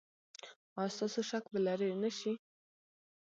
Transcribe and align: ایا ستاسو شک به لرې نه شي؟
ایا 0.79 0.93
ستاسو 0.95 1.21
شک 1.29 1.43
به 1.51 1.59
لرې 1.65 1.89
نه 2.01 2.09
شي؟ 2.17 2.33